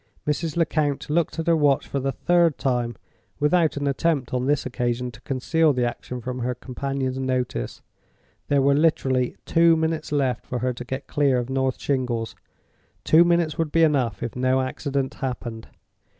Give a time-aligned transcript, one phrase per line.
[0.25, 0.57] Mrs.
[0.57, 2.95] Lecount looked at her watch for the third time,
[3.39, 7.83] without an attempt on this occasion to conceal the action from her companion's notice.
[8.47, 12.35] There were literally two minutes left for her to get clear of North Shingles.
[13.03, 15.67] Two minutes would be enough, if no accident happened.